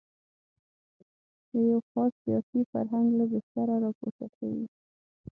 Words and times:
د 1.51 1.51
یوه 1.67 1.79
خاص 1.89 2.13
سیاسي 2.23 2.61
فرهنګ 2.71 3.07
له 3.19 3.25
بستره 3.31 3.75
راپورته 3.83 4.25
شوې. 4.35 4.63